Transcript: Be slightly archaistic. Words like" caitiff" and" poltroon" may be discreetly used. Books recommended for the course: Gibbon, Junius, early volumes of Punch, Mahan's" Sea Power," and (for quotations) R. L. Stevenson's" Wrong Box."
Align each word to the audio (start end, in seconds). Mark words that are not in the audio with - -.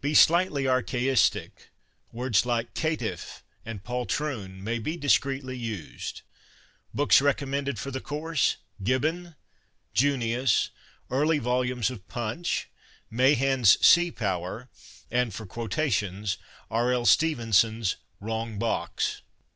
Be 0.00 0.14
slightly 0.14 0.68
archaistic. 0.68 1.70
Words 2.12 2.46
like" 2.46 2.72
caitiff" 2.80 3.42
and" 3.66 3.82
poltroon" 3.84 4.62
may 4.62 4.78
be 4.78 4.96
discreetly 4.96 5.56
used. 5.58 6.22
Books 6.94 7.20
recommended 7.20 7.76
for 7.76 7.90
the 7.90 8.00
course: 8.00 8.58
Gibbon, 8.80 9.34
Junius, 9.92 10.70
early 11.10 11.40
volumes 11.40 11.90
of 11.90 12.06
Punch, 12.06 12.68
Mahan's" 13.10 13.76
Sea 13.84 14.12
Power," 14.12 14.68
and 15.10 15.34
(for 15.34 15.46
quotations) 15.46 16.38
R. 16.70 16.92
L. 16.92 17.04
Stevenson's" 17.04 17.96
Wrong 18.20 18.60
Box." 18.60 19.22